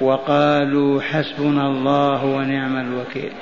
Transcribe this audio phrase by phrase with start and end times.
[0.00, 3.32] وقالوا حسبنا الله ونعم الوكيل.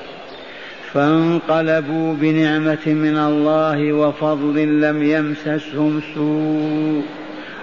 [0.92, 7.02] فانقلبوا بنعمة من الله وفضل لم يمسسهم سوء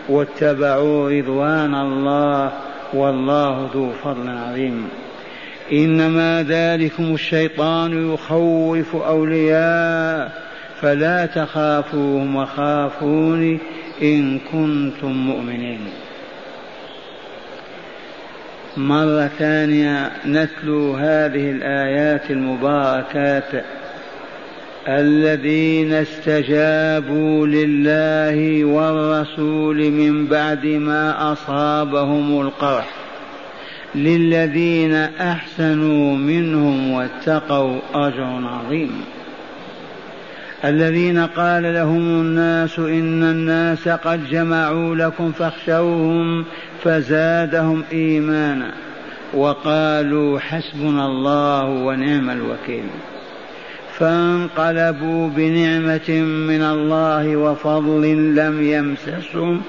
[0.09, 2.51] واتبعوا رضوان الله
[2.93, 4.87] والله ذو فضل عظيم.
[5.71, 10.45] إنما ذلكم الشيطان يخوف أولياء
[10.81, 13.59] فلا تخافوهم وخافوني
[14.01, 15.79] إن كنتم مؤمنين.
[18.77, 23.65] مرة ثانية نتلو هذه الآيات المباركات.
[24.87, 32.89] الذين استجابوا لله والرسول من بعد ما أصابهم القرح.
[33.95, 39.01] للذين أحسنوا منهم واتقوا أجر عظيم.
[40.65, 46.45] الذين قال لهم الناس إن الناس قد جمعوا لكم فاخشوهم
[46.85, 48.71] فزادهم إيمانا
[49.33, 52.85] وقالوا حسبنا الله ونعم الوكيل.
[53.97, 56.09] فانقلبوا بنعمة
[56.49, 59.61] من الله وفضل لم يمسسهم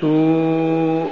[0.00, 1.10] سوء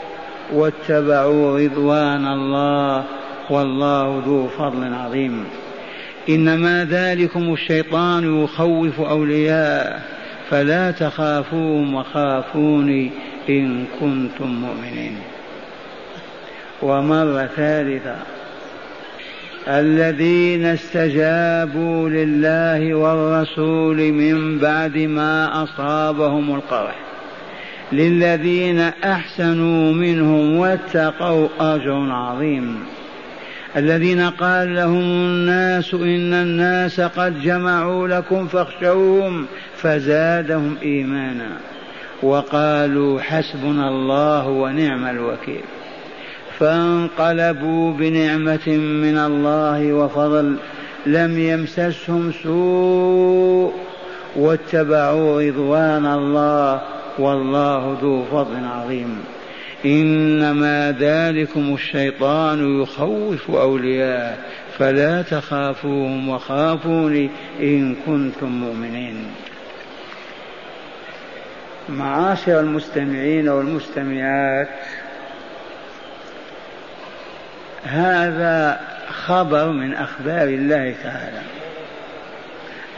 [0.53, 3.05] واتبعوا رضوان الله
[3.51, 5.45] والله ذو فضل عظيم.
[6.29, 10.01] إنما ذلكم الشيطان يخوف أولياءه
[10.51, 13.11] فلا تخافوهم وخافوني
[13.49, 15.17] إن كنتم مؤمنين.
[16.83, 18.17] ومرة ثالثة.
[19.69, 26.97] الذين استجابوا لله والرسول من بعد ما أصابهم القرح.
[27.93, 32.79] للذين أحسنوا منهم واتقوا أجر عظيم.
[33.77, 39.47] الذين قال لهم الناس إن الناس قد جمعوا لكم فاخشوهم
[39.77, 41.57] فزادهم إيمانا.
[42.23, 45.65] وقالوا حسبنا الله ونعم الوكيل.
[46.61, 50.57] فانقلبوا بنعمة من الله وفضل
[51.07, 53.73] لم يمسسهم سوء
[54.37, 56.83] واتبعوا رضوان الله
[57.19, 59.19] والله ذو فضل عظيم.
[59.85, 64.37] إنما ذلكم الشيطان يخوف أولياءه
[64.79, 69.27] فلا تخافوهم وخافوني إن كنتم مؤمنين.
[71.89, 74.69] معاشر المستمعين والمستمعات
[77.85, 81.41] هذا خبر من أخبار الله تعالى.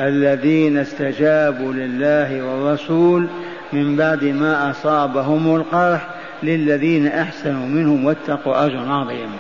[0.00, 3.26] الذين استجابوا لله والرسول
[3.72, 6.08] من بعد ما أصابهم القرح
[6.42, 9.30] للذين أحسنوا منهم واتقوا أجر عظيم.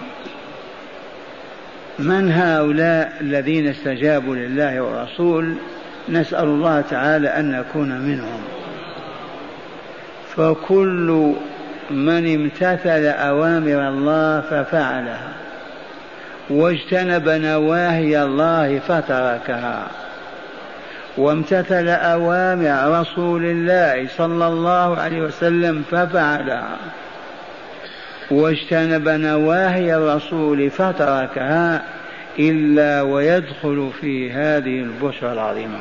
[1.98, 5.54] من هؤلاء الذين استجابوا لله والرسول؟
[6.08, 8.40] نسأل الله تعالى أن نكون منهم.
[10.36, 11.34] فكل
[11.92, 15.32] من امتثل أوامر الله ففعلها
[16.50, 19.86] واجتنب نواهي الله فتركها
[21.16, 26.76] وامتثل أوامر رسول الله صلى الله عليه وسلم ففعلها
[28.30, 31.82] واجتنب نواهي الرسول فتركها
[32.38, 35.78] إلا ويدخل في هذه البشرى العظيمة.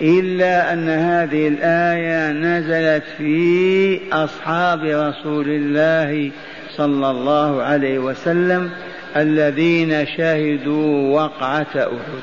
[0.00, 6.30] إلا أن هذه الآية نزلت في أصحاب رسول الله
[6.76, 8.70] صلى الله عليه وسلم
[9.16, 12.22] الذين شهدوا وقعة أحد.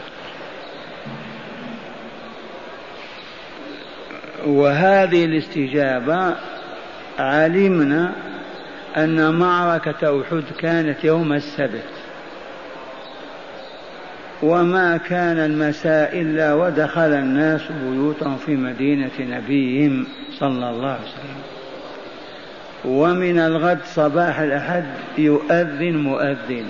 [4.45, 6.35] وهذه الاستجابة
[7.19, 8.11] علمنا
[8.97, 11.98] أن معركة أحد كانت يوم السبت.
[14.41, 20.07] وما كان المساء إلا ودخل الناس بيوتهم في مدينة نبيهم
[20.39, 21.41] صلى الله عليه وسلم.
[22.85, 24.83] ومن الغد صباح الأحد
[25.17, 26.65] يؤذن مؤذن.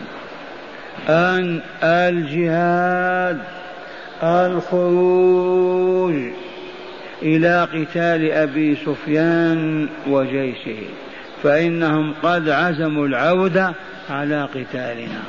[1.09, 3.37] أن الجهاد
[4.23, 6.15] الخروج
[7.21, 10.83] إلى قتال أبي سفيان وجيشه
[11.43, 13.73] فإنهم قد عزموا العودة
[14.09, 15.21] على قتالنا.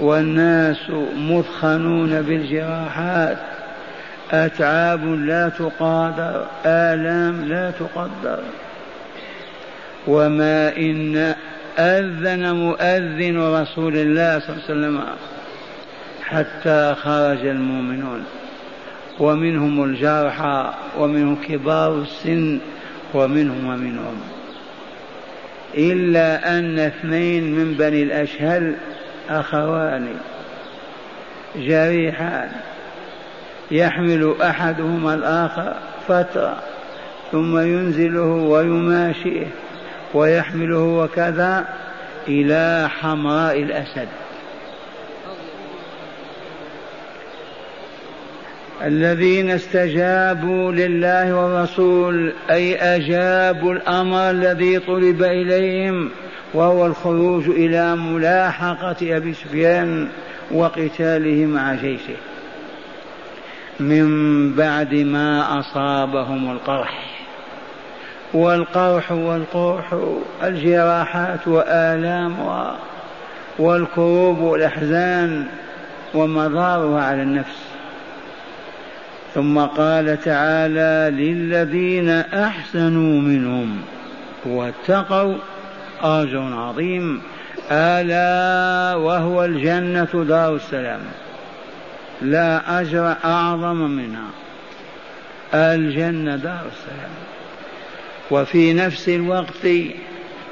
[0.00, 3.38] والناس مثخنون بالجراحات.
[4.30, 8.38] أتعاب لا تقادر آلام لا تقدر.
[10.06, 11.34] وما إن
[11.78, 15.00] أذن مؤذن رسول الله صلى الله عليه وسلم
[16.24, 18.24] حتى خرج المؤمنون.
[19.18, 22.58] ومنهم الجرحى ومنهم كبار السن
[23.14, 24.20] ومنهم ومنهم.
[25.74, 28.74] إلا أن اثنين من بني الأشهل
[29.28, 30.08] أخوان
[31.56, 32.48] جريحان
[33.70, 35.74] يحمل أحدهما الآخر
[36.08, 36.56] فترة
[37.32, 39.46] ثم ينزله ويماشيه
[40.14, 41.64] ويحمله وكذا
[42.28, 44.08] إلى حمراء الأسد.
[48.84, 56.10] الذين استجابوا لله والرسول أي أجابوا الأمر الذي طلب إليهم
[56.54, 60.08] وهو الخروج إلى ملاحقة أبي سفيان
[60.50, 62.16] وقتاله مع جيشه.
[63.80, 67.18] من بعد ما أصابهم القرح.
[68.34, 69.94] والقرح والقرح
[70.42, 72.36] الجراحات وآلام
[73.58, 75.46] والكروب والأحزان
[76.14, 77.77] ومضارها على النفس.
[79.38, 83.80] ثم قال تعالى للذين أحسنوا منهم
[84.46, 85.34] واتقوا
[86.02, 87.22] أجر عظيم.
[87.70, 91.00] ألا وهو الجنة دار السلام.
[92.22, 94.28] لا أجر أعظم منها.
[95.54, 97.14] الجنة دار السلام.
[98.30, 99.66] وفي نفس الوقت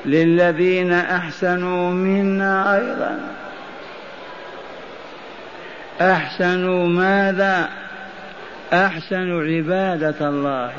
[0.06, 3.18] للذين أحسنوا منا أيضا.
[6.00, 7.85] أحسنوا ماذا؟
[8.72, 10.72] احسنوا عبادة الله.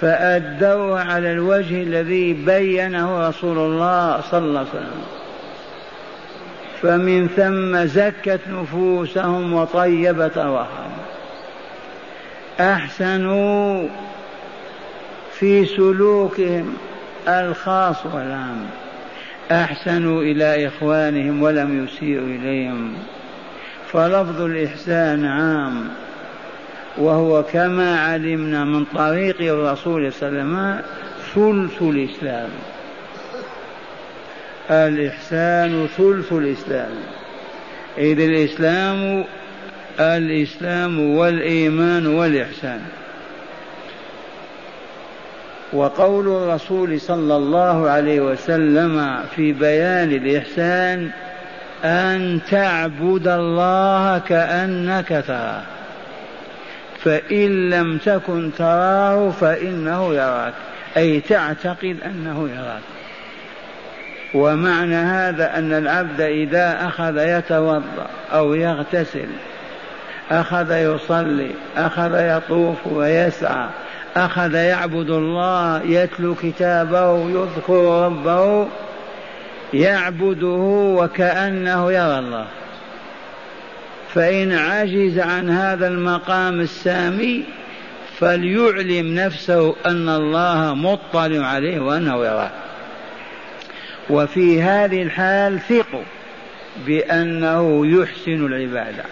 [0.00, 5.04] فادوها على الوجه الذي بينه رسول الله صلى الله عليه وسلم.
[6.82, 10.92] فمن ثم زكت نفوسهم وطيبت أرواحهم.
[12.60, 13.88] أحسنوا
[15.32, 16.76] في سلوكهم
[17.28, 18.66] الخاص والعام.
[19.50, 22.94] أحسنوا إلى إخوانهم ولم يسيئوا إليهم.
[23.92, 25.88] فلفظ الإحسان عام
[26.98, 30.80] وهو كما علمنا من طريق الرسول صلى الله عليه وسلم
[31.34, 32.48] ثلث الإسلام.
[34.70, 36.90] الإحسان ثلث الإسلام.
[37.98, 39.24] إذ الإسلام
[40.00, 42.80] الإسلام والإيمان والإحسان.
[45.72, 51.10] وقول الرسول صلى الله عليه وسلم في بيان الإحسان
[51.84, 55.62] أن تعبد الله كأنك تراه.
[57.04, 60.54] فإن لم تكن تراه فإنه يراك.
[60.96, 62.82] أي تعتقد أنه يراك.
[64.34, 69.28] ومعنى هذا أن العبد إذا أخذ يتوضأ أو يغتسل
[70.30, 73.68] أخذ يصلي أخذ يطوف ويسعى
[74.16, 78.68] أخذ يعبد الله يتلو كتابه يذكر ربه
[79.74, 82.46] يعبده وكأنه يرى الله.
[84.14, 87.44] فإن عجز عن هذا المقام السامي
[88.18, 92.50] فليعلم نفسه أن الله مطلع عليه وأنه يراه.
[94.10, 96.02] وفي هذه الحال ثقوا
[96.86, 99.04] بأنه يحسن العبادة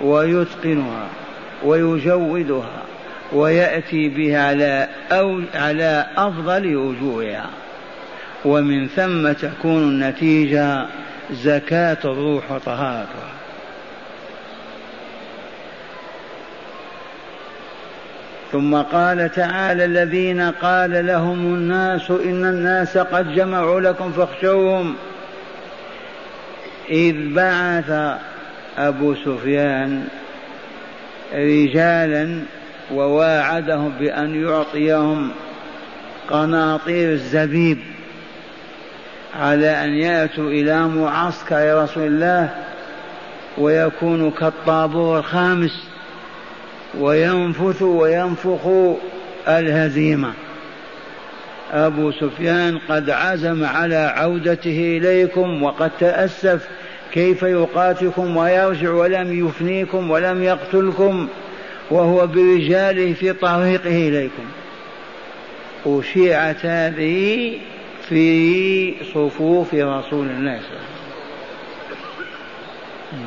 [0.00, 1.08] ويتقنها
[1.64, 2.82] ويجودها
[3.32, 7.50] ويأتي بها على أو على أفضل وجوهها.
[8.44, 10.86] ومن ثم تكون النتيجة
[11.32, 13.34] زكاة الروح وطهارتها
[18.54, 24.94] ثم قال تعالى الذين قال لهم الناس إن الناس قد جمعوا لكم فاخشوهم.
[26.90, 28.18] إذ بعث
[28.78, 30.08] أبو سفيان
[31.34, 32.42] رجالا
[32.92, 35.30] وواعدهم بأن يعطيهم
[36.30, 37.78] قناطير الزبيب.
[39.40, 42.50] على أن يأتوا إلى معسكر رسول الله
[43.58, 45.88] ويكونوا كالطابور الخامس
[47.00, 48.96] وينفثوا وينفخوا
[49.48, 50.32] الهزيمة.
[51.72, 56.68] أبو سفيان قد عزم على عودته إليكم وقد تأسف
[57.12, 61.28] كيف يقاتلكم ويرجع ولم يفنيكم ولم يقتلكم
[61.90, 64.44] وهو برجاله في طريقه إليكم.
[65.86, 67.52] أشيعت هذه
[68.08, 70.60] في صفوف رسول الله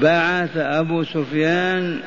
[0.02, 2.00] بعث أبو سفيان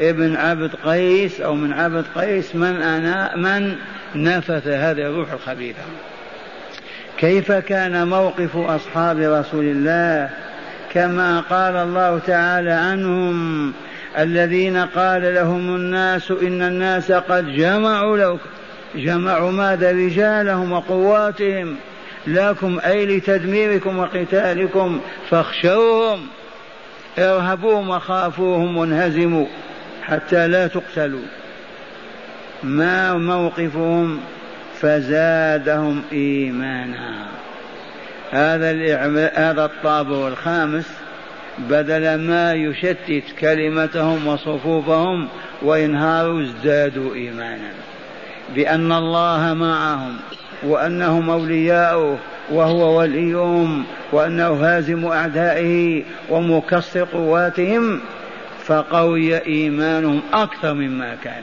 [0.00, 3.76] ابن عبد قيس أو من عبد قيس من أنا من
[4.14, 5.82] نفث هذه الروح الخبيثة.
[7.18, 10.30] كيف كان موقف أصحاب رسول الله؟
[10.92, 13.72] كما قال الله تعالى عنهم
[14.18, 18.38] الذين قال لهم الناس إن الناس قد جمعوا لكم
[18.94, 21.76] جمعوا ماذا رجالهم وقواتهم
[22.26, 25.00] لكم أي لتدميركم وقتالكم
[25.30, 26.26] فاخشوهم
[27.18, 29.46] ارهبوهم وخافوهم وانهزموا
[30.02, 31.26] حتى لا تقتلوا.
[32.62, 34.20] ما موقفهم؟
[34.80, 37.26] فزادهم إيمانا.
[38.30, 38.70] هذا
[39.34, 40.86] هذا الطابع الخامس
[41.58, 45.28] بدل ما يشتت كلمتهم وصفوفهم
[45.62, 47.70] وينهاروا ازدادوا إيمانا.
[48.54, 50.16] بأن الله معهم
[50.62, 52.18] وأنهم أولياؤه
[52.50, 58.00] وهو وليهم وأنه هازم أعدائه ومكسر قواتهم
[58.64, 61.42] فقوي إيمانهم أكثر مما كان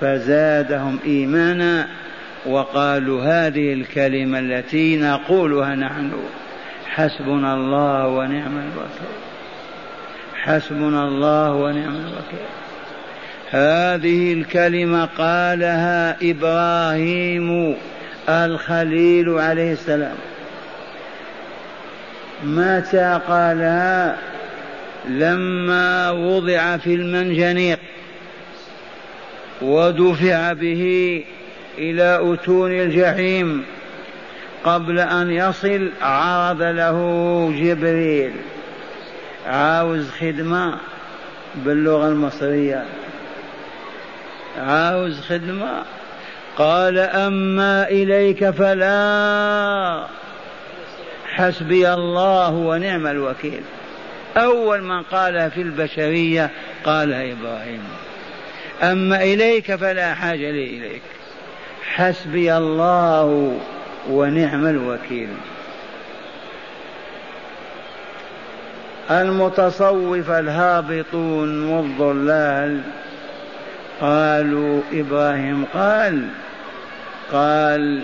[0.00, 1.88] فزادهم إيمانا
[2.46, 6.12] وقالوا هذه الكلمة التي نقولها نحن
[6.86, 9.14] حسبنا الله ونعم الوكيل.
[10.34, 12.48] حسبنا الله ونعم الوكيل.
[13.54, 17.76] هذه الكلمة قالها إبراهيم
[18.28, 20.16] الخليل عليه السلام.
[22.44, 24.16] متى قالها؟
[25.08, 27.78] لما وضع في المنجنيق
[29.62, 31.24] ودفع به
[31.78, 33.64] إلى أتون الجحيم
[34.64, 36.98] قبل أن يصل عرض له
[37.56, 38.32] جبريل.
[39.46, 40.74] عاوز خدمة
[41.54, 42.84] باللغة المصرية.
[44.58, 45.82] عاوز خدمة؟
[46.56, 50.06] قال أما إليك فلا.
[51.26, 53.62] حسبي الله ونعم الوكيل.
[54.36, 56.50] أول من قالها في البشرية
[56.84, 57.82] قالها إبراهيم.
[58.82, 61.02] أما إليك فلا حاجة لي إليك.
[61.94, 63.58] حسبي الله
[64.10, 65.28] ونعم الوكيل.
[69.10, 72.80] المتصوف الهابطون والضلال
[74.00, 76.28] قالوا إبراهيم قال
[77.32, 78.02] قال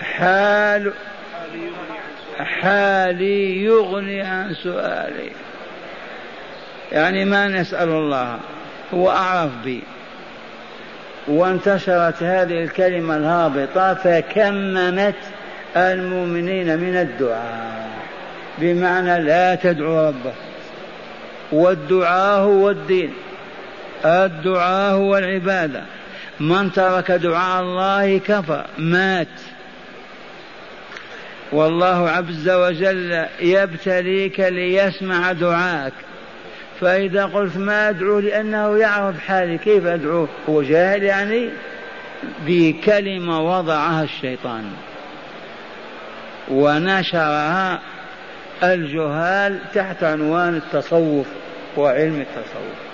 [0.00, 0.92] حال
[2.38, 5.30] حالي يغني عن سؤالي.
[6.92, 8.38] يعني ما نسأل الله
[8.94, 9.82] هو أعرف بي.
[11.28, 15.14] وانتشرت هذه الكلمة الهابطة فكممت
[15.76, 17.88] المؤمنين من الدعاء
[18.58, 20.34] بمعنى لا تدعو ربك.
[21.52, 23.14] والدعاء هو الدين.
[24.04, 25.82] الدعاء هو العبادة.
[26.40, 29.28] من ترك دعاء الله كفر مات.
[31.52, 35.92] والله عز وجل يبتليك ليسمع دعاءك
[36.80, 41.48] فإذا قلت ما أدعو لأنه يعرف حالي كيف أدعوه هو جاهل يعني؟
[42.46, 44.64] بكلمة وضعها الشيطان.
[46.50, 47.80] ونشرها
[48.62, 51.26] الجهال تحت عنوان التصوف
[51.76, 52.87] وعلم التصوف.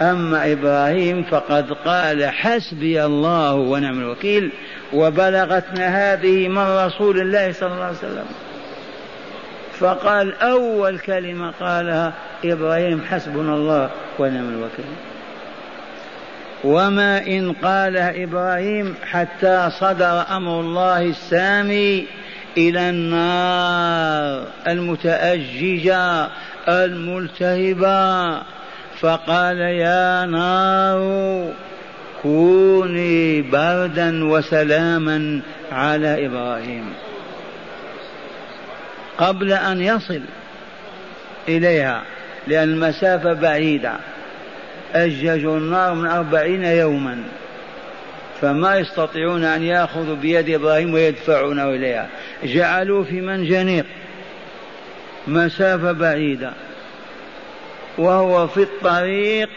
[0.00, 4.52] أما إبراهيم فقد قال حسبي الله ونعم الوكيل
[4.92, 8.26] وبلغتنا هذه من رسول الله صلى الله عليه وسلم.
[9.78, 12.12] فقال أول كلمة قالها
[12.44, 14.84] إبراهيم حسبنا الله ونعم الوكيل.
[16.64, 22.06] وما إن قالها إبراهيم حتى صدر أمر الله السامي
[22.56, 26.28] إلى النار المتأججة
[26.68, 28.55] الملتهبة
[29.00, 31.52] فقال يا نار
[32.22, 35.40] كوني بردا وسلاما
[35.72, 36.92] على إبراهيم.
[39.18, 40.20] قبل أن يصل
[41.48, 42.02] إليها
[42.46, 43.92] لأن المسافة بعيدة
[44.94, 47.22] أججوا النار من أربعين يوما.
[48.40, 52.08] فما يستطيعون أن يأخذوا بيد إبراهيم ويدفعونه إليها.
[52.44, 53.86] جعلوا في منجنيق.
[55.26, 56.52] مسافة بعيدة.
[57.98, 59.48] وهو في الطريق.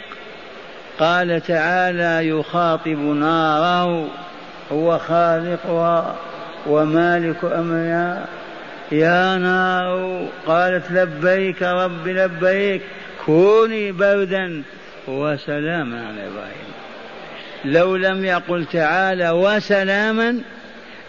[1.00, 4.08] قال تعالى يخاطب ناره
[4.72, 6.16] هو خالقها
[6.68, 8.26] ومالك أمرها.
[8.92, 12.82] يا نار قالت لبيك رب لبيك
[13.26, 14.64] كوني بردا
[15.08, 16.70] وسلاما على إبراهيم.
[17.66, 20.42] لو لم يقل تعالى وسلاما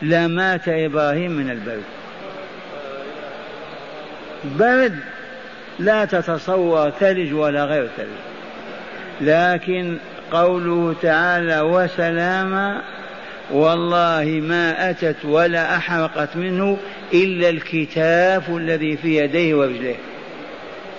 [0.02, 1.82] لمات إبراهيم من البرد.
[4.44, 5.19] برد.
[5.80, 8.30] لا تتصور ثلج ولا غير ثلج
[9.20, 9.98] لكن
[10.32, 12.82] قوله تعالى وسلاما
[13.50, 16.78] والله ما أتت ولا أحرقت منه
[17.14, 19.96] إلا الكتاف الذي في يديه ورجليه.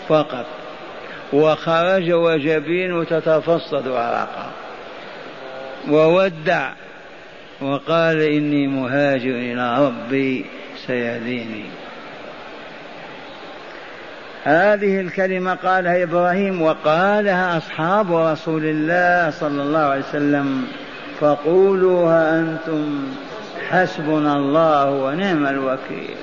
[0.08, 0.46] فقط.
[1.34, 4.52] وخرج وجبينه تتفصد عرقا
[5.90, 6.72] وودع.
[7.62, 10.46] وقال إني مهاجر إلى ربي
[10.88, 11.66] سيهديني.
[14.44, 20.68] هذه الكلمة قالها إبراهيم وقالها أصحاب رسول الله صلى الله عليه وسلم.
[21.20, 23.04] فقولوها أنتم
[23.70, 26.16] حسبنا الله ونعم الوكيل.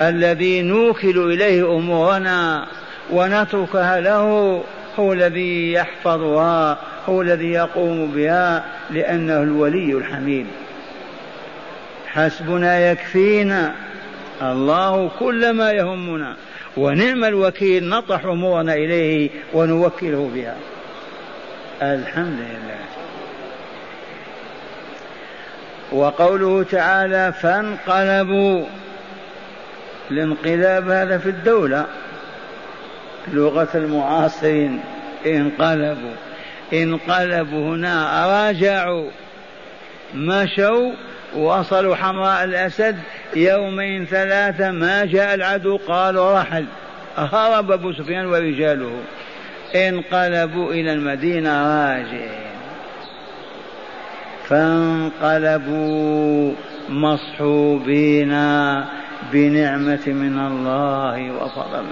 [0.00, 2.66] الذي نوكل إليه أمورنا
[3.10, 4.62] ونتركها له
[4.98, 6.78] هو الذي يحفظها
[7.08, 10.46] هو الذي يقوم بها لأنه الولي الحميد.
[12.06, 13.74] حسبنا يكفينا.
[14.42, 16.36] الله كل ما يهمنا.
[16.76, 20.56] ونعم الوكيل نطرح أمورنا إليه ونوكله بها.
[21.82, 22.80] الحمد لله.
[25.92, 28.64] وقوله تعالى فانقلبوا.
[30.10, 31.86] الانقلاب هذا في الدولة.
[33.32, 34.80] لغة المعاصرين
[35.26, 36.14] انقلبوا.
[36.72, 39.10] انقلبوا هنا راجعوا.
[40.14, 40.92] مشوا
[41.36, 42.98] وصلوا حمراء الأسد.
[43.36, 46.64] يومين ثلاثة ما جاء العدو قالوا رحل.
[47.16, 48.92] هرب أبو سفيان ورجاله.
[49.74, 52.50] انقلبوا إلى المدينة راجعين.
[54.48, 56.52] فانقلبوا
[56.88, 58.30] مصحوبين
[59.32, 61.84] بنعمة من الله وفضل.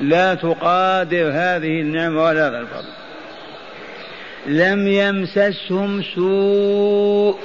[0.00, 2.88] لا تقادر هذه النعمة ولا هذا الفضل.
[4.46, 7.38] لم يمسسهم سوء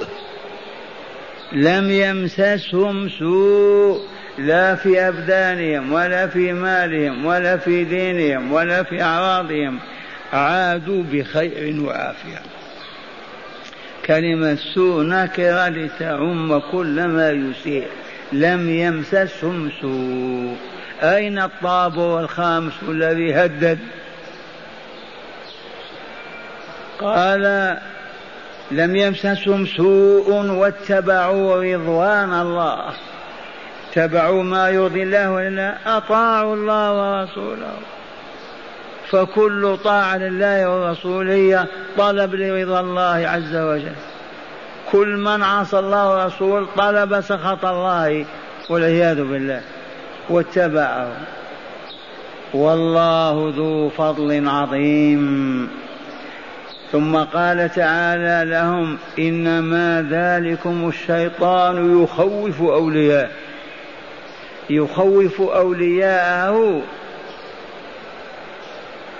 [1.52, 4.00] لم يمسسهم سوء
[4.38, 9.78] لا في أبدانهم ولا في مالهم ولا في دينهم ولا في أعراضهم.
[10.32, 12.42] عادوا بخير وعافية.
[14.06, 17.86] كلمة سوء نكرة لتعم كل ما يسيء.
[18.32, 20.56] لم يمسسهم سوء.
[21.02, 23.78] أين الطابور الخامس الذي هدد؟
[27.00, 27.76] قال
[28.70, 32.92] لم يمسسهم سوء واتبعوا رضوان الله.
[33.90, 37.72] اتبعوا ما يرضي الله ولا أطاعوا الله ورسوله.
[39.10, 41.66] فكل طاعة لله ورسوله
[41.98, 43.92] طلب لرضا الله عز وجل.
[44.92, 48.24] كل من عصى الله ورسوله طلب سخط الله
[48.70, 49.60] والعياذ بالله.
[50.30, 51.08] واتبعه.
[52.54, 55.83] والله ذو فضل عظيم.
[56.94, 63.30] ثم قال تعالى لهم إنما ذلكم الشيطان يخوف أولياءه.
[64.70, 66.82] يخوف أولياءه.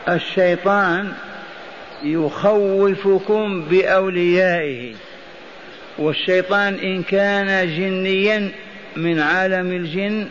[0.09, 1.13] الشيطان
[2.03, 4.95] يخوفكم بأوليائه.
[5.99, 8.53] والشيطان إن كان جنيا
[8.97, 10.27] من عالم الجن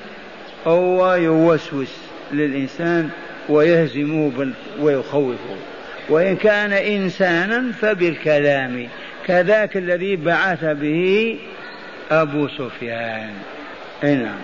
[0.67, 1.97] هو يوسوس
[2.31, 3.09] للإنسان
[3.49, 5.72] ويهزمه ويخوفه.
[6.09, 8.87] وإن كان إنسانا فبالكلام
[9.25, 11.39] كذاك الذي بعث به
[12.11, 13.33] أبو سفيان.
[14.03, 14.39] نعم.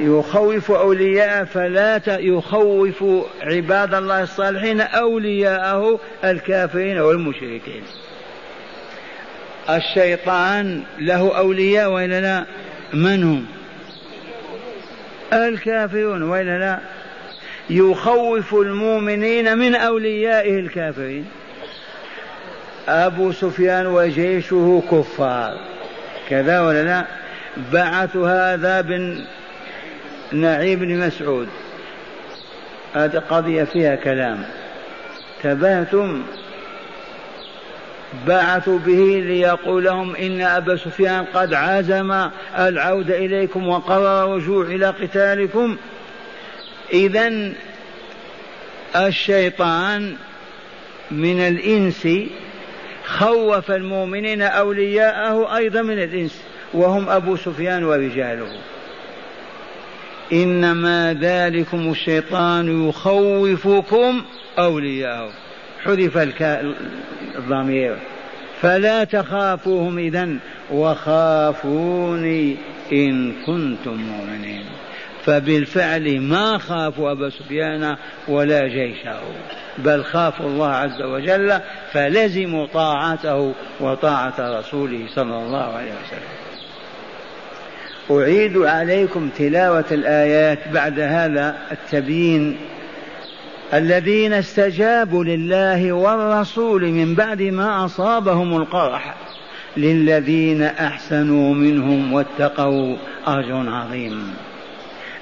[0.00, 3.04] يخوف أولياء فلا يخوف
[3.42, 7.82] عباد الله الصالحين أولياءه الكافرين والمشركين.
[9.70, 12.44] الشيطان له أولياء وإلا لا؟
[12.94, 13.46] من هم؟
[15.32, 16.78] الكافرون وإلا لا؟
[17.70, 21.26] يخوف المؤمنين من أوليائه الكافرين.
[22.88, 25.58] أبو سفيان وجيشه كفار.
[26.28, 27.04] كذا ولا لا؟
[27.72, 29.24] بعث هذا بن
[30.32, 31.48] نعيم بن مسعود.
[32.94, 34.44] هذه قضية فيها كلام.
[35.42, 36.22] تبهتم.
[38.26, 42.28] بعثوا به ليقول لهم إن أبا سفيان قد عزم
[42.58, 45.76] العودة إليكم وقرر الرجوع إلى قتالكم.
[46.92, 47.52] إذا
[48.96, 50.16] الشيطان
[51.10, 52.08] من الإنس
[53.04, 56.42] خوف المؤمنين أولياءه أيضا من الإنس
[56.74, 58.52] وهم أبو سفيان ورجاله.
[60.32, 64.22] إنما ذلكم الشيطان يخوفكم
[64.58, 65.30] أولياءه.
[65.84, 66.16] حذف
[67.36, 67.96] الضمير.
[68.60, 70.36] فلا تخافوهم إذا
[70.70, 72.56] وخافوني
[72.92, 74.64] إن كنتم مؤمنين.
[75.28, 77.96] فبالفعل ما خافوا أبا سفيان
[78.28, 79.20] ولا جيشه
[79.78, 81.60] بل خافوا الله عز وجل
[81.92, 86.38] فلزموا طاعته وطاعة رسوله صلى الله عليه وسلم.
[88.10, 92.56] أعيد عليكم تلاوة الآيات بعد هذا التبيين.
[93.74, 99.14] الذين استجابوا لله والرسول من بعد ما أصابهم القرح
[99.76, 104.47] للذين أحسنوا منهم واتقوا أجر عظيم.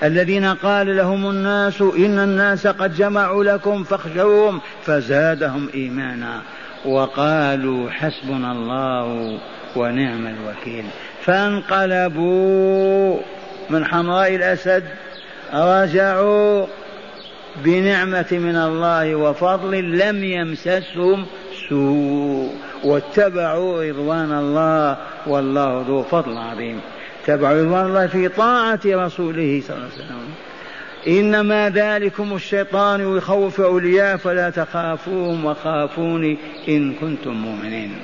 [0.02, 6.42] الذين قال لهم الناس إن الناس قد جمعوا لكم فاخشوهم فزادهم إيمانا
[6.84, 9.38] وقالوا حسبنا الله
[9.76, 10.84] ونعم الوكيل.
[11.22, 13.18] فانقلبوا
[13.70, 14.84] من حمراء الأسد
[15.54, 16.66] رجعوا
[17.64, 21.26] بنعمة من الله وفضل لم يمسسهم
[21.68, 22.54] سوء
[22.84, 26.80] واتبعوا رضوان الله والله ذو فضل عظيم.
[27.30, 30.34] رضوان الله في طاعة رسوله صلى الله عليه وسلم.
[31.08, 37.96] إنما ذلكم الشيطان يخوف أولياء فلا تخافوهم وخافوني إن كنتم مؤمنين.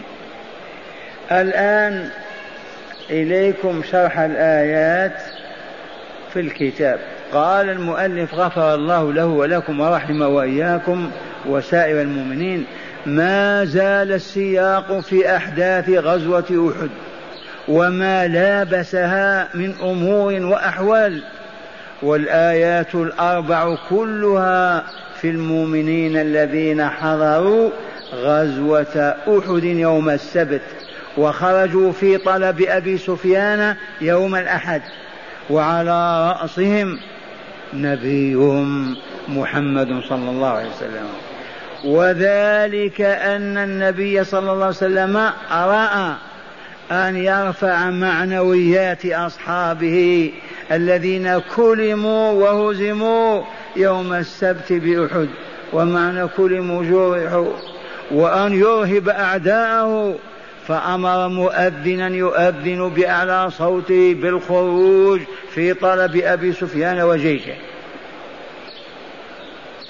[1.32, 2.08] الآن
[3.10, 5.16] إليكم شرح الآيات
[6.32, 6.98] في الكتاب.
[7.32, 11.10] قال المؤلف غفر الله له ولكم ورحم وإياكم
[11.46, 12.64] وسائر المؤمنين
[13.06, 16.90] ما زال السياق في أحداث غزوة أحد.
[17.68, 21.22] وما لابسها من أمور وأحوال
[22.02, 24.84] والآيات الأربع كلها
[25.20, 27.70] في المؤمنين الذين حضروا
[28.14, 30.62] غزوة أحد يوم السبت
[31.16, 34.82] وخرجوا في طلب أبي سفيان يوم الأحد
[35.50, 36.98] وعلى رأسهم
[37.74, 38.96] نبيهم
[39.28, 41.08] محمد صلى الله عليه وسلم.
[41.84, 45.16] وذلك أن النبي صلى الله عليه وسلم
[45.52, 46.14] رأى
[46.90, 50.32] أن يرفع معنويات أصحابه
[50.72, 53.42] الذين كلموا وهزموا
[53.76, 55.28] يوم السبت بأحد
[55.72, 57.52] ومعنى كلموا جرحوا
[58.10, 60.18] وأن يرهب أعداءه
[60.66, 65.20] فأمر مؤذنا يؤذن بأعلى صوته بالخروج
[65.54, 67.54] في طلب أبي سفيان وجيشه.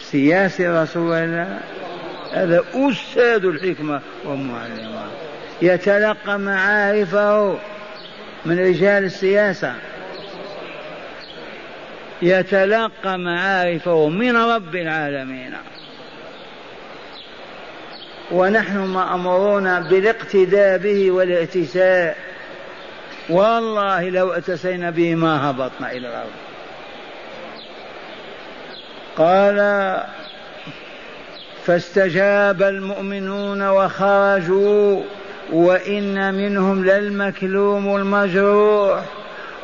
[0.00, 1.61] سياسة رسول الله
[2.33, 5.07] هذا أستاذ الحكمة ومعلمها
[5.62, 7.59] يتلقى معارفه
[8.44, 9.75] من رجال السياسة.
[12.22, 15.55] يتلقى معارفه من رب العالمين.
[18.31, 22.16] ونحن مأمورون بالاقتداء به والائتساء
[23.29, 26.31] والله لو اتسينا به ما هبطنا إلى الأرض.
[29.16, 29.59] قال
[31.64, 35.03] فاستجاب المؤمنون وخرجوا.
[35.52, 39.00] وإن منهم للمكلوم المجروح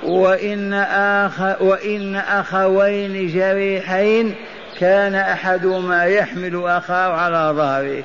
[0.03, 4.35] وإن, آخ وإن أخوين جريحين
[4.81, 8.05] كان أحدهما يحمل أخاه على ظهره.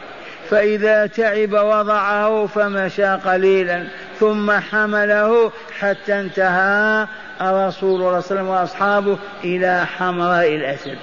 [0.50, 3.84] فإذا تعب وضعه فمشى قليلا
[4.20, 7.08] ثم حمله حتى انتهى
[7.42, 10.98] الرسول صلى الله عليه وسلم وأصحابه إلى حمراء الأسد.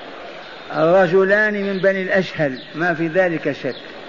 [0.76, 3.99] الرجلان من بني الأشهل ما في ذلك شك.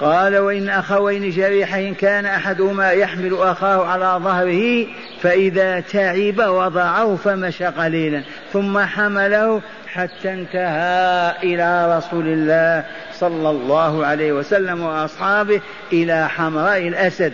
[0.00, 4.86] قال وإن أخوين جريحين كان أحدهما يحمل أخاه على ظهره
[5.22, 14.32] فإذا تعب وضعه فمشى قليلا ثم حمله حتى انتهى إلى رسول الله صلى الله عليه
[14.32, 15.60] وسلم وأصحابه
[15.92, 17.32] إلى حمراء الأسد.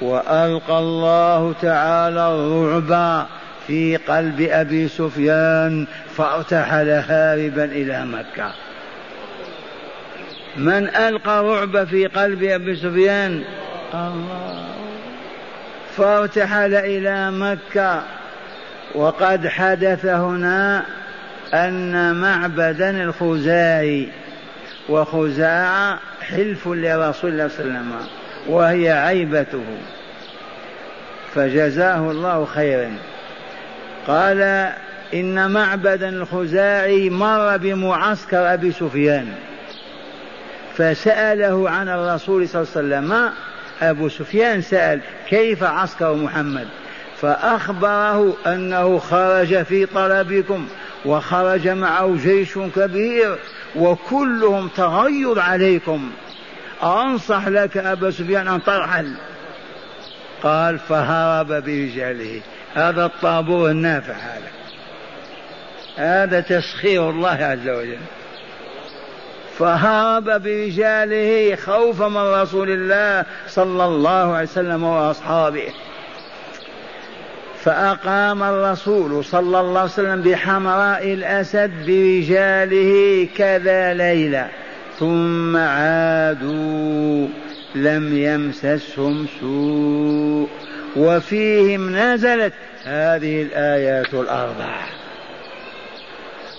[0.00, 3.26] وألقى الله تعالى الرعب
[3.66, 8.52] في قلب أبي سفيان فأرتحل هاربا إلى مكة.
[10.56, 13.42] من ألقى رعب في قلب أبي سفيان.
[13.94, 14.66] الله
[15.96, 18.02] فارتحل إلى مكة.
[18.94, 20.84] وقد حدث هنا
[21.54, 24.08] أن معبدا الخزاعي
[24.88, 27.92] وخزاعة حلف لرسول الله صلى الله عليه وسلم
[28.48, 29.64] وهي عيبته.
[31.34, 32.90] فجزاه الله خيرا.
[34.06, 34.72] قال
[35.14, 39.32] إن معبدا الخزاعي مر بمعسكر أبي سفيان.
[40.80, 43.32] فسأله عن الرسول صلى الله عليه وسلم
[43.82, 46.68] أبو سفيان سأل كيف عسكر محمد؟
[47.20, 50.68] فأخبره أنه خرج في طلبكم
[51.04, 53.38] وخرج معه جيش كبير
[53.76, 56.10] وكلهم تغير عليكم.
[56.82, 59.14] أنصح لك أبا سفيان أن ترحل
[60.42, 62.40] قال فهرب برجاله.
[62.74, 64.50] هذا الطابور النافع هذا.
[65.96, 67.98] هذا تسخير الله عز وجل.
[69.60, 75.68] فهرب برجاله خوفا من رسول الله صلى الله عليه وسلم وأصحابه.
[77.64, 84.48] فأقام الرسول صلى الله عليه وسلم بحمراء الأسد برجاله كذا ليلة.
[84.98, 87.28] ثم عادوا
[87.74, 90.48] لم يمسسهم سوء.
[90.96, 92.52] وفيهم نزلت
[92.84, 94.76] هذه الآيات الأربع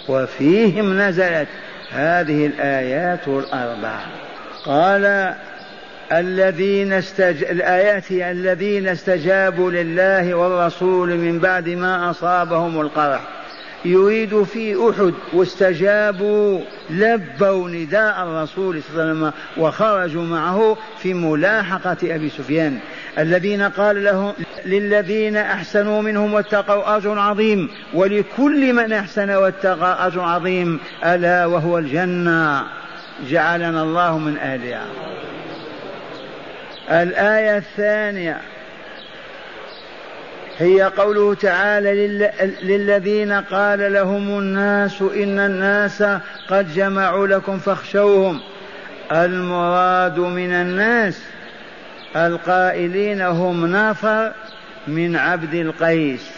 [0.09, 1.47] وفيهم نزلت
[1.93, 3.99] هذه الآيات الأربع
[4.65, 5.35] قال
[6.11, 7.43] الذين استج...
[7.43, 13.21] الآيات الذين استجابوا لله والرسول من بعد ما أصابهم القرح.
[13.85, 21.97] يريد في أحد واستجابوا لبوا نداء الرسول صلى الله عليه وسلم وخرجوا معه في ملاحقة
[22.03, 22.79] أبي سفيان.
[23.19, 24.33] الذين قال لهم
[24.65, 27.69] للذين أحسنوا منهم واتقوا أجر عظيم.
[27.93, 30.79] ولكل من أحسن واتقى أجر عظيم.
[31.05, 32.63] ألا وهو الجنة.
[33.29, 34.85] جعلنا الله من أهلها.
[36.89, 38.37] الآية الثانية.
[40.57, 42.07] هي قوله تعالى
[42.63, 46.03] للذين قال لهم الناس إن الناس
[46.49, 48.41] قد جمعوا لكم فاخشوهم.
[49.11, 51.21] المراد من الناس
[52.15, 54.31] القائلين هم نفر
[54.87, 56.29] من عبد القيس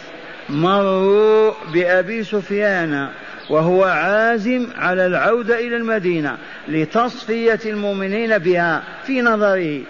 [0.48, 3.08] مروا بأبي سفيان
[3.50, 6.36] وهو عازم على العودة إلى المدينة
[6.68, 9.80] لتصفية المؤمنين بها في نظره.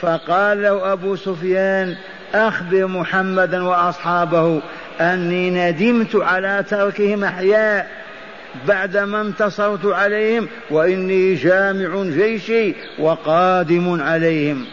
[0.00, 1.96] فقال له أبو سفيان
[2.34, 4.62] أخبر محمدا وأصحابه
[5.00, 7.88] أني ندمت على تركهم أحياء
[8.68, 14.66] بعدما انتصرت عليهم وإني جامع جيشي وقادم عليهم.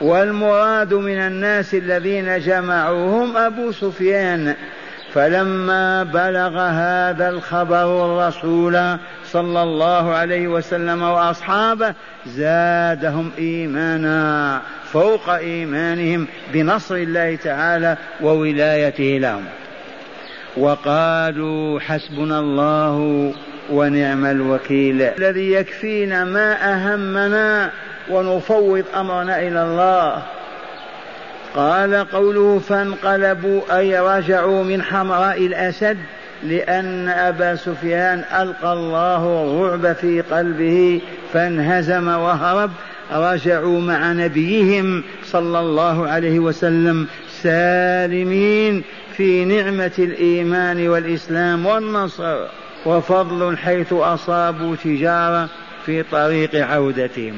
[0.00, 4.54] والمراد من الناس الذين جمعوهم أبو سفيان
[5.14, 11.94] فلما بلغ هذا الخبر الرسول صلى الله عليه وسلم وأصحابه
[12.26, 14.60] زادهم إيمانا
[14.92, 19.44] فوق إيمانهم بنصر الله تعالى وولايته لهم.
[20.56, 23.32] وقالوا حسبنا الله
[23.70, 25.02] ونعم الوكيل.
[25.02, 27.70] الذي يكفينا ما أهمنا
[28.10, 30.22] ونفوض أمرنا إلى الله.
[31.54, 35.96] قال قوله فانقلبوا أي رجعوا من حمراء الأسد
[36.42, 41.00] لأن أبا سفيان ألقى الله الرعب في قلبه
[41.32, 42.70] فانهزم وهرب.
[43.12, 47.06] رجعوا مع نبيهم صلى الله عليه وسلم
[47.42, 48.82] سالمين
[49.16, 52.46] في نعمة الإيمان والإسلام والنصر
[52.86, 55.48] وفضل حيث أصابوا تجارة
[55.86, 57.34] في طريق عودتهم.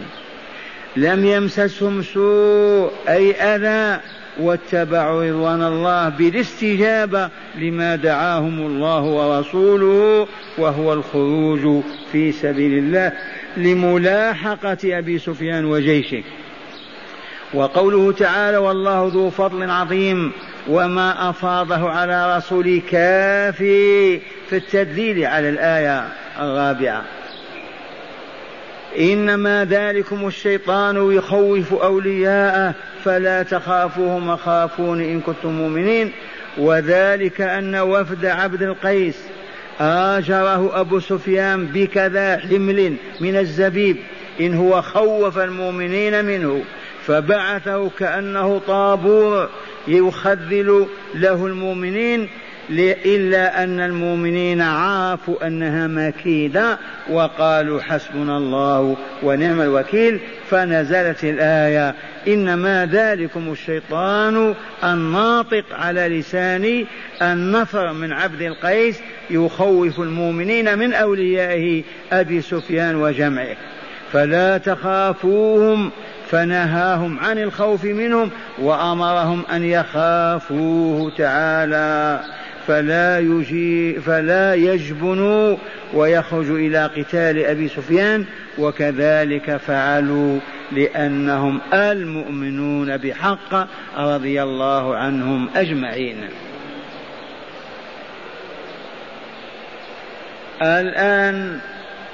[0.96, 4.00] لم يمسسهم سوء أي أذى
[4.40, 10.26] واتبعوا رضوان الله بالاستجابة لما دعاهم الله ورسوله
[10.59, 13.12] وهو الخروج في سبيل الله
[13.57, 16.22] لملاحقة أبي سفيان وجيشه.
[17.55, 20.33] وقوله تعالى والله ذو فضل عظيم
[20.68, 26.09] وما أفاضه على رسوله كافي في التدليل على الآية
[26.40, 27.05] الرابعة.
[28.98, 32.74] إنما ذلكم الشيطان يخوف أولياءه
[33.05, 36.12] فلا تخافوهم خافون إن كنتم مؤمنين.
[36.59, 39.18] وذلك أن وفد عبد القيس
[39.81, 43.96] آجره أبو سفيان بكذا حمل من الزبيب
[44.40, 46.62] إن هو خوف المؤمنين منه
[47.07, 49.48] فبعثه كأنه طابور
[49.88, 52.28] يخذل له المؤمنين.
[52.70, 56.79] إلا أن المؤمنين عرفوا أنها مكيدة
[57.11, 60.20] وقالوا حسبنا الله ونعم الوكيل
[60.51, 61.94] فنزلت الآية.
[62.29, 66.85] إنما ذلكم الشيطان الناطق على لسان
[67.22, 73.57] النفر من عبد القيس يخوف المؤمنين من أوليائه أبي سفيان وجمعه.
[74.12, 75.90] فلا تخافوهم
[76.31, 82.20] فنهاهم عن الخوف منهم وأمرهم أن يخافوه تعالى.
[82.66, 85.57] فلا يجي فلا يجبنوا
[85.94, 88.25] ويخرجوا إلى قتال أبي سفيان
[88.59, 90.38] وكذلك فعلوا
[90.72, 96.29] لأنهم المؤمنون بحق رضي الله عنهم أجمعين.
[100.62, 101.61] الآن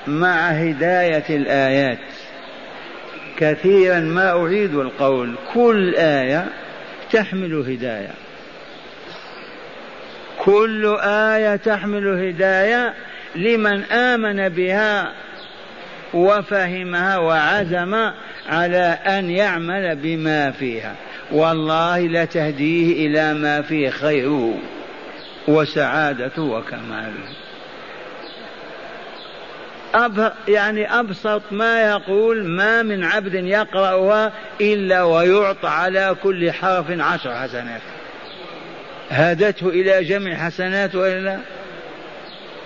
[0.07, 1.99] مع هداية الآيات
[3.37, 6.49] كثيرا ما أعيد القول كل آية
[7.13, 8.28] تحمل هداية.
[10.45, 12.95] كل آية تحمل هداية
[13.35, 15.13] لمن آمن بها
[16.15, 18.11] وفهمها وعزم
[18.49, 20.95] على أن يعمل بما فيها.
[21.33, 24.55] والله لتهديه إلى ما فيه خيره
[25.49, 27.29] وسعادته وكماله.
[29.95, 37.35] أب يعني أبسط ما يقول ما من عبد يقرأها إلا ويعطى على كل حرف عشر
[37.35, 37.81] حسنات.
[39.11, 41.39] هدته إلى جمع حسنات وإلا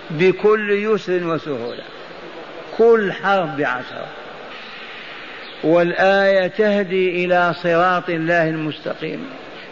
[0.09, 1.83] بكل يسر وسهولة.
[2.77, 4.07] كل حرف بعشرة.
[5.63, 9.25] والآية تهدي إلى صراط الله المستقيم.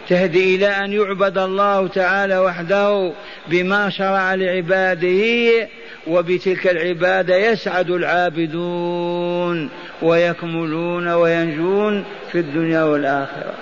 [0.08, 3.12] تهدي إلى أن يعبد الله تعالى وحده
[3.48, 5.68] بما شرع لعباده
[6.06, 9.70] وبتلك العبادة يسعد العابدون
[10.02, 13.54] ويكملون وينجون في الدنيا والآخرة.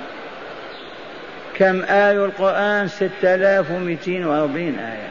[1.60, 5.10] كم آية القرآن؟ ستة آلاف ومئتين وأربعين آية.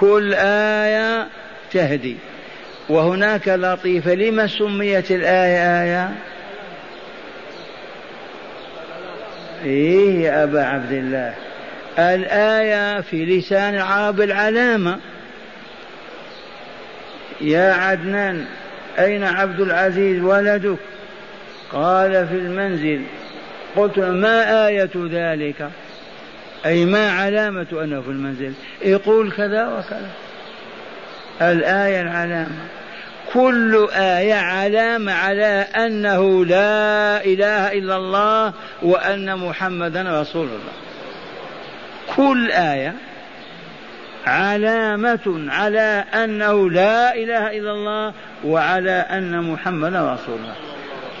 [0.00, 1.26] كل آية
[1.72, 2.16] تهدي.
[2.88, 4.14] وهناك لطيفة.
[4.14, 6.10] لما سميت الآية آية؟
[9.64, 11.34] إيه يا أبا عبد الله.
[11.98, 14.98] الآية في لسان العرب العلامة.
[17.40, 18.44] يا عدنان
[18.98, 20.78] أين عبد العزيز ولدك؟
[21.72, 23.02] قال في المنزل.
[23.76, 25.70] قلت ما آية ذلك؟
[26.66, 28.52] أي ما علامة أنه في المنزل؟
[28.82, 30.10] يقول كذا وكذا.
[31.42, 32.68] الآية العلامة.
[33.32, 38.52] كل آية علامة على أنه لا إله إلا الله
[38.82, 40.72] وأن محمدا رسول الله.
[42.16, 42.94] كل آية
[44.26, 48.12] علامة على أنه لا إله إلا الله
[48.44, 50.54] وعلى أن محمدا رسول الله.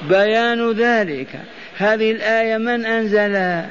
[0.08, 1.40] بيان ذلك.
[1.82, 3.68] هذه الآية من أنزلها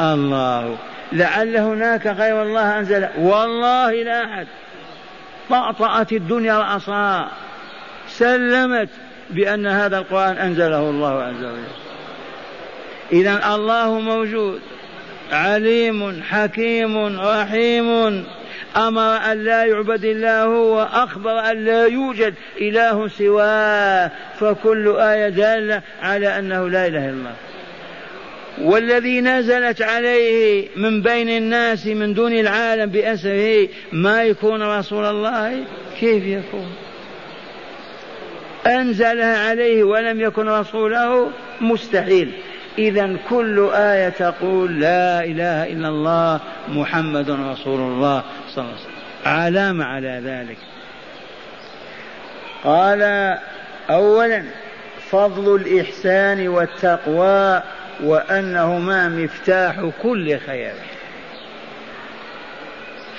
[0.00, 0.76] الله.
[1.12, 3.08] لعل هناك غير الله أنزل.
[3.18, 4.46] والله لا أحد.
[5.50, 7.28] طأطأت الدنيا رأسها
[8.08, 8.88] سلمت
[9.30, 11.72] بأن هذا القرآن أنزله الله عز وجل.
[13.12, 14.60] إذا الله موجود.
[15.32, 18.24] عليم حكيم رحيم.
[18.76, 26.38] أمر أن لا يعبد الله وأخبر أن لا يوجد إله سواه فكل آية دالة على
[26.38, 27.34] أنه لا إله إلا الله.
[28.60, 35.64] والذي نزلت عليه من بين الناس من دون العالم بأسره ما يكون رسول الله؟
[36.00, 36.72] كيف يكون؟
[38.66, 41.30] أنزلها عليه ولم يكن رسوله؟
[41.60, 42.32] مستحيل.
[42.78, 48.92] إذا كل آية تقول لا إله إلا الله محمد رسول الله صلى الله عليه وسلم.
[49.26, 50.56] علامة على ذلك.
[52.64, 53.02] قال
[53.90, 54.42] أولا
[55.10, 57.62] فضل الإحسان والتقوى
[58.04, 60.72] وأنهما مفتاح كل خير.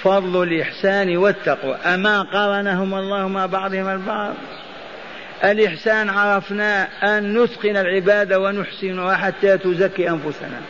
[0.04, 1.76] فضل الإحسان والتقوى.
[1.76, 4.34] أما قارنهما الله مع بعضهم البعض
[5.44, 10.62] الإحسان عرفنا أن نتقن العبادة ونحسنها حتى تزكي أنفسنا.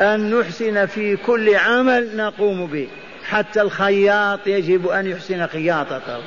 [0.00, 2.88] أن نحسن في كل عمل نقوم به.
[3.24, 6.20] حتى الخياط يجب أن يحسن خياطته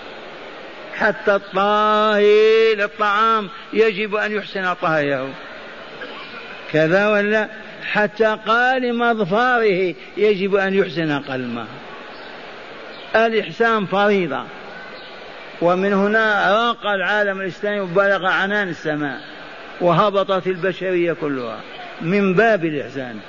[0.96, 5.34] حتى الطاهي للطعام يجب أن يحسن طهيه.
[6.74, 7.48] كذا ولا؟
[7.92, 11.66] حتى قال مظفاره يجب أن يحسن قلمه.
[13.16, 14.44] الإحسان فريضة.
[15.62, 19.22] ومن هنا راق العالم الإسلامي وبلغ عنان السماء
[19.82, 21.60] وهبطت البشرية كلها
[22.02, 23.20] من باب الإحسان.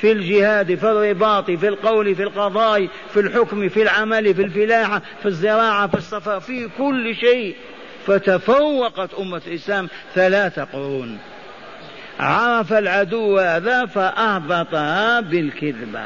[0.00, 5.26] في الجهاد في الرباط في القول في القضاء في الحكم في العمل في الفلاحة في
[5.26, 7.56] الزراعة في الصفا في كل شيء.
[8.06, 11.18] فتفوقت أمة الإسلام ثلاث قرون.
[12.20, 16.00] عرف العدو هذا فأهبطها بالكذبة.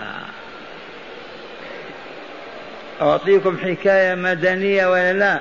[3.00, 5.40] أعطيكم حكاية مدنية ولا لا؟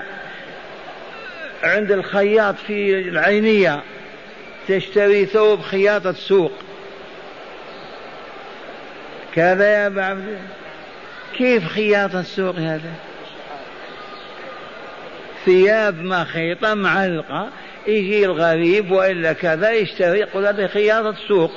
[1.64, 3.84] عند الخياط في العينية
[4.68, 6.52] تشتري ثوب خياطة سوق
[9.36, 10.38] كذا يا أبا عبد
[11.38, 12.94] كيف خياطة السوق هذا؟
[15.46, 17.50] ثياب مخيطة معلقة
[17.88, 21.52] يجي الغريب وإلا كذا يشتري يقول هذه خياطة سوق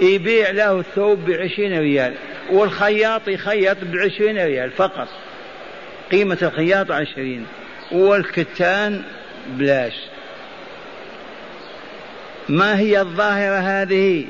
[0.00, 2.14] يبيع له الثوب بعشرين ريال
[2.50, 5.08] والخياط يخيط بعشرين ريال فقط.
[6.12, 7.46] قيمة الخياط عشرين.
[7.92, 9.02] والكتان
[9.46, 9.94] بلاش.
[12.48, 14.26] ما هي الظاهرة هذه؟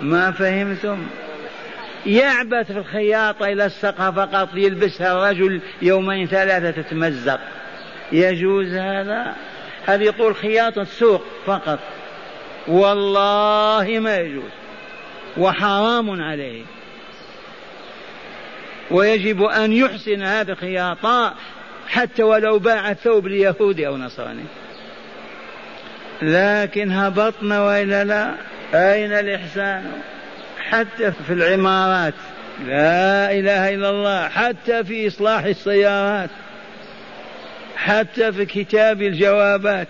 [0.00, 1.06] ما فهمتم؟
[2.06, 7.40] يعبث في الخياطة إلى السقف فقط يلبسها الرجل يومين ثلاثة تتمزق.
[8.12, 9.34] يجوز هذا؟
[9.86, 11.78] هذا يقول خياطة سوق فقط.
[12.68, 14.50] والله ما يجوز.
[15.36, 16.62] وحرام عليه.
[18.90, 21.34] ويجب أن يحسن هذا الخياطة
[21.88, 24.44] حتى ولو باع الثوب ليهودي أو نصراني.
[26.22, 28.34] لكن هبطنا وإلا لا؟
[28.74, 29.84] أين الإحسان؟
[30.70, 32.14] حتى في العمارات.
[32.66, 34.28] لا إله إلا الله.
[34.28, 36.30] حتى في إصلاح السيارات.
[37.76, 39.88] حتى في كتاب الجوابات.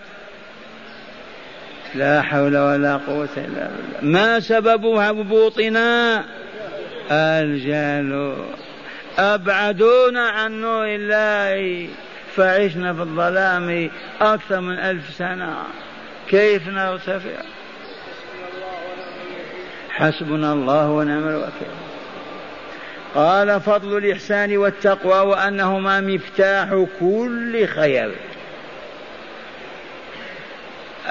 [1.95, 4.01] لا حول ولا قوة إلا بالله.
[4.01, 6.23] ما سبب هبوطنا
[7.11, 8.35] الجهل
[9.17, 11.89] أبعدونا عن نور الله
[12.35, 13.89] فعشنا في الظلام
[14.21, 15.57] أكثر من ألف سنة.
[16.29, 17.43] كيف نرتفع؟
[19.89, 21.73] حسبنا الله ونعم الوكيل.
[23.15, 28.11] قال فضل الإحسان والتقوى وأنهما مفتاح كل خير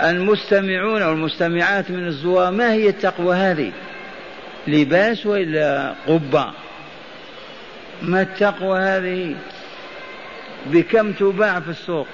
[0.04, 3.72] المستمعون والمستمعات من الزوار ما هي التقوى هذه؟
[4.66, 6.61] لباس وإلا قبة؟
[8.02, 9.36] ما التقوى هذه؟
[10.66, 12.06] بكم تباع في السوق؟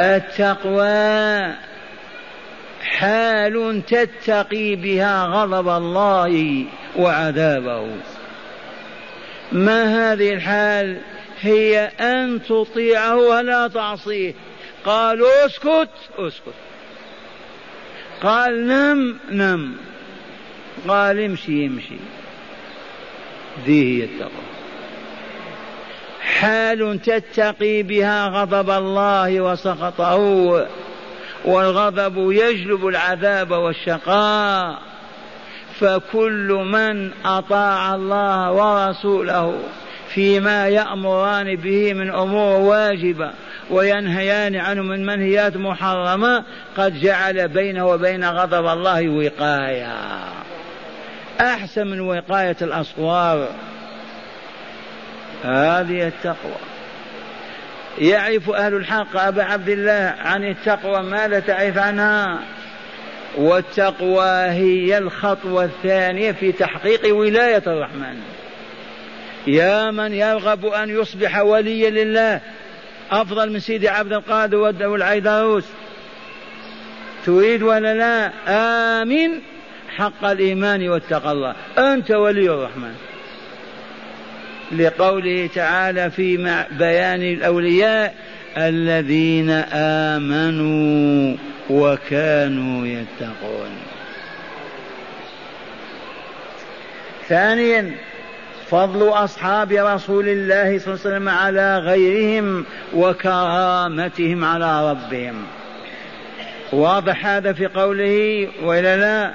[0.00, 1.54] التقوى
[2.82, 6.64] حال تتقي بها غضب الله
[6.96, 7.96] وعذابه.
[9.52, 11.00] ما هذه الحال؟
[11.40, 14.34] هي أن تطيعه ولا تعصيه.
[14.84, 16.54] قالوا اسكت اسكت.
[18.22, 19.76] قال نم نم.
[20.88, 21.96] قال امشي امشي.
[23.66, 24.30] ذي هي التقوى.
[26.20, 30.16] حال تتقي بها غضب الله وسخطه
[31.44, 34.78] والغضب يجلب العذاب والشقاء.
[35.80, 39.58] فكل من أطاع الله ورسوله
[40.14, 43.30] فيما يأمران به من أمور واجبة
[43.70, 46.44] وينهيان عنه من منهيات محرمة
[46.76, 50.43] قد جعل بينه وبين غضب الله وقاية.
[51.40, 53.48] أحسن من وقاية الاصوار
[55.44, 56.54] هذه التقوى.
[57.98, 62.38] يعرف أهل الحق أبا عبد الله عن التقوى ماذا تعرف عنها؟
[63.36, 68.20] والتقوى هي الخطوة الثانية في تحقيق ولاية الرحمن.
[69.46, 72.40] يا من يرغب أن يصبح وليا لله
[73.10, 74.56] أفضل من سيدي عبد القادر
[74.88, 75.64] والعيدروس.
[77.26, 78.32] تريد ولا لا؟
[79.02, 79.40] آمن
[79.96, 81.54] حق الإيمان واتقى الله.
[81.78, 82.94] أنت ولي الرحمن.
[84.72, 86.36] لقوله تعالى في
[86.70, 88.14] بيان الأولياء
[88.56, 91.36] الذين آمنوا
[91.70, 93.70] وكانوا يتقون.
[97.28, 97.90] ثانيا
[98.70, 102.64] فضل أصحاب رسول الله صلى الله عليه وسلم على غيرهم
[102.94, 105.44] وكرامتهم على ربهم.
[106.72, 109.34] واضح هذا في قوله ولا لا؟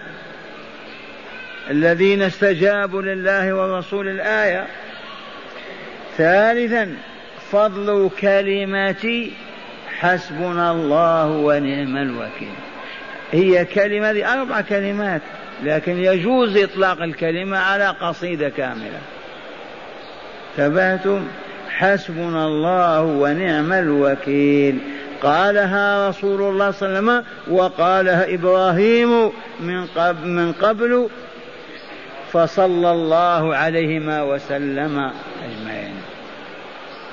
[1.69, 4.67] الذين استجابوا لله والرسول الآية.
[6.17, 6.95] ثالثا
[7.51, 9.27] فضل كلمة
[9.99, 12.55] حسبنا الله ونعم الوكيل.
[13.31, 15.21] هي كلمة أربع كلمات
[15.63, 18.99] لكن يجوز إطلاق الكلمة على قصيدة كاملة.
[20.57, 21.27] ثبتم
[21.69, 24.79] حسبنا الله ونعم الوكيل.
[25.21, 27.23] قالها رسول الله صلى الله عليه وسلم
[27.55, 31.09] وقالها إبراهيم من قبل, من قبل
[32.33, 35.11] فصلى الله عليهما وسلم
[35.43, 35.95] أجمعين.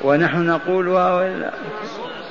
[0.05, 1.51] ونحن نقولها ولا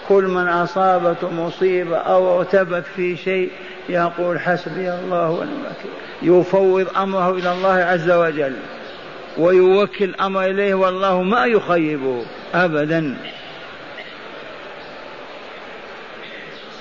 [0.10, 3.52] كل من أصابته مصيبة أو ارتبك في شيء
[3.90, 5.64] يقول حسبي الله ونعم
[6.22, 8.56] يفوض أمره إلى الله عز وجل
[9.38, 13.18] ويوكل الأمر إليه والله ما يخيبه أبدا.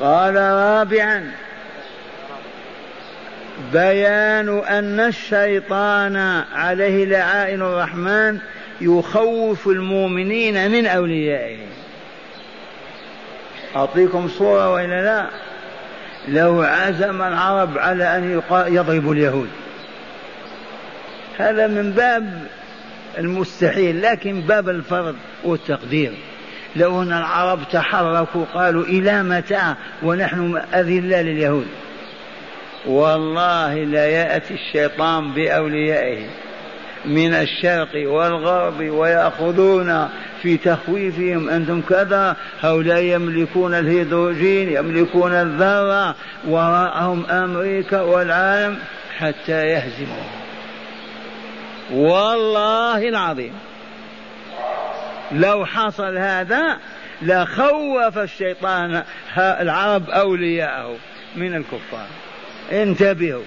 [0.00, 1.32] قال رابعا
[3.72, 6.16] بيان أن الشيطان
[6.55, 8.38] عليه لعائن الرحمن
[8.80, 11.59] يخوف المؤمنين من أوليائه.
[13.76, 15.26] أعطيكم صورة وإلا لا؟
[16.28, 19.48] لو عزم العرب على أن يضربوا اليهود.
[21.38, 22.46] هذا من باب
[23.18, 26.12] المستحيل لكن باب الفرض والتقدير.
[26.76, 31.66] لو أن العرب تحركوا قالوا إلى متى ونحن أذلة لليهود؟
[32.87, 36.26] والله لا يأتي الشيطان بأوليائه
[37.05, 40.09] من الشرق والغرب ويأخذون
[40.43, 41.49] في تخويفهم.
[41.49, 46.14] أنتم كذا؟ هؤلاء يملكون الهيدروجين يملكون الذرة
[46.49, 48.78] وراءهم أمريكا والعالم
[49.18, 50.24] حتى يهزموا.
[51.93, 53.53] والله العظيم.
[55.32, 56.78] لو حصل هذا
[57.22, 59.03] لخوف الشيطان
[59.39, 60.97] العرب أولياءه
[61.37, 62.07] من الكفار.
[62.73, 63.43] انتبهوا.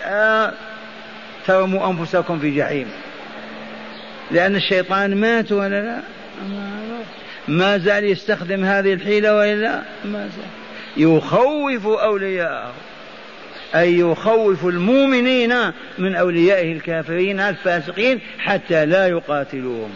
[0.00, 0.54] لا
[1.46, 2.88] ترموا أنفسكم في جحيم.
[4.30, 6.00] لأن الشيطان مات ولا لا؟
[7.48, 11.04] ما زال يستخدم هذه الحيلة وإلا ما زال.
[11.04, 12.72] يخوف أولياءه.
[13.74, 15.54] أي يخوف المؤمنين
[15.98, 19.90] من أوليائه الكافرين الفاسقين حتى لا يقاتلوهم.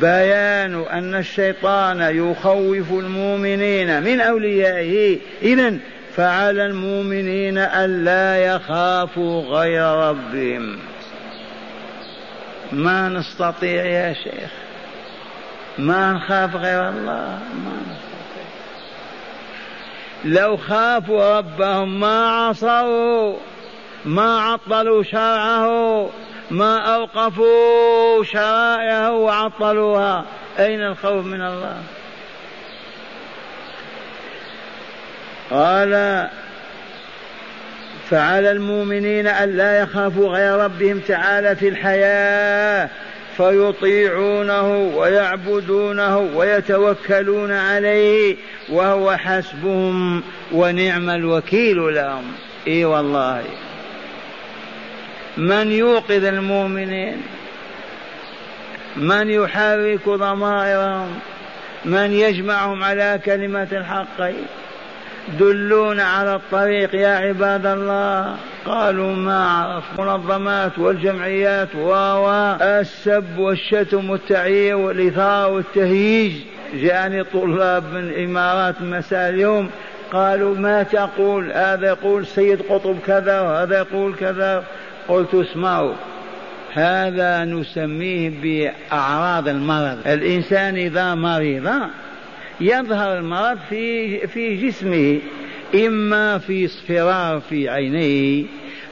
[0.00, 5.18] بيان أن الشيطان يخوف المؤمنين من أوليائه.
[5.42, 5.76] إذا
[6.16, 10.78] فعلى المؤمنين ألا يخافوا غير ربهم.
[12.72, 14.50] ما نستطيع يا شيخ.
[15.78, 17.38] ما نخاف غير الله.
[17.64, 18.46] ما نستطيع.
[20.24, 23.36] لو خافوا ربهم ما عصوا
[24.04, 26.10] ما عطلوا شرعه
[26.50, 30.24] ما أوقفوا شرائعه وعطلوها.
[30.58, 31.76] أين الخوف من الله؟
[35.50, 36.26] قال
[38.10, 42.88] فعلى المؤمنين أن لا يخافوا غير ربهم تعالى في الحياة
[43.36, 48.36] فيطيعونه ويعبدونه ويتوكلون عليه
[48.68, 50.22] وهو حسبهم
[50.52, 52.32] ونعم الوكيل لهم.
[52.66, 53.44] إي والله.
[55.36, 57.22] من يوقظ المؤمنين؟
[58.96, 61.18] من يحرك ضمائرهم؟
[61.84, 64.30] من يجمعهم على كلمة الحق؟
[65.38, 68.36] دلونا على الطريق يا عباد الله.
[68.66, 71.94] قالوا ما عرف منظمات والجمعيات و
[72.62, 76.32] السب والشتم والتعيير والإثارة والتهييج.
[76.74, 79.70] جاءني طلاب من الإمارات مساء اليوم.
[80.12, 84.64] قالوا ما تقول؟ هذا يقول سيد قطب كذا وهذا يقول كذا.
[85.08, 85.94] قلت اسمعوا
[86.72, 89.98] هذا نسميه بأعراض المرض.
[90.06, 91.90] الإنسان إذا مرض
[92.60, 95.20] يظهر المرض في في جسمه
[95.86, 98.44] إما في اصفرار في عينيه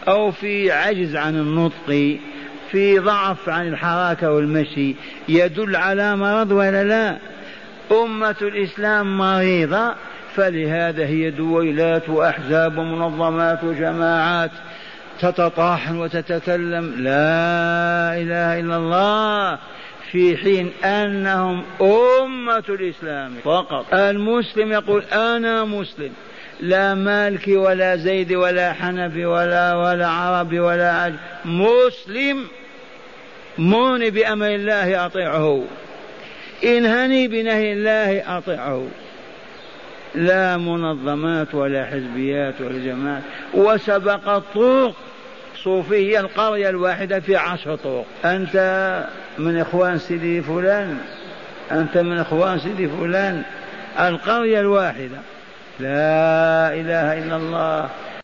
[0.08, 2.18] أو في عجز عن النطق
[2.70, 4.94] في ضعف عن الحركة والمشي.
[5.28, 7.18] يدل على مرض ولا لا؟
[8.02, 9.94] أمة الإسلام مريضة
[10.34, 14.50] فلهذا هي دويلات وأحزاب ومنظمات وجماعات
[15.24, 19.58] تتطاحن وتتكلم لا إله إلا الله
[20.10, 23.94] في حين أنهم أمة الإسلام فقط.
[23.94, 26.12] المسلم يقول أنا مسلم.
[26.60, 32.44] لا مالكي ولا زيد ولا حنفي ولا ولا عربي ولا عجم مسلم
[33.58, 35.64] موني بأمر الله أطيعه.
[36.64, 38.86] انهني بنهي الله أطيعه.
[40.14, 43.22] لا منظمات ولا حزبيات ولا جماعات.
[43.54, 44.94] وسبق الطرق
[45.64, 48.56] صوفية القرية الواحدة في عشر طرق أنت
[49.38, 50.98] من إخوان سيدي فلان
[51.72, 53.42] أنت من إخوان سيدي فلان.
[54.00, 55.18] القرية الواحدة.
[55.80, 57.88] لا إله إلا الله.